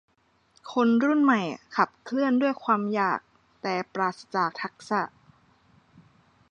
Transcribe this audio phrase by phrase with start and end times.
[0.71, 1.41] คนรุ่นใหม่
[1.75, 3.19] ขับเคลื่อนด้วยความอยาก
[3.61, 5.01] แต่ปราศจากทักษะ